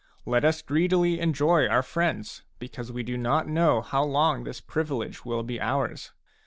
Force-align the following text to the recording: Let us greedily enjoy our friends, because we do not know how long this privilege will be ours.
Let 0.25 0.43
us 0.43 0.63
greedily 0.63 1.19
enjoy 1.19 1.67
our 1.67 1.83
friends, 1.83 2.41
because 2.57 2.91
we 2.91 3.03
do 3.03 3.17
not 3.17 3.47
know 3.47 3.81
how 3.81 4.03
long 4.03 4.45
this 4.45 4.59
privilege 4.59 5.25
will 5.25 5.43
be 5.43 5.61
ours. 5.61 6.11